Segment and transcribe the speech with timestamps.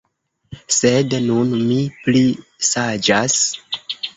[0.75, 2.25] Sed nun mi pli
[2.71, 3.41] saĝas.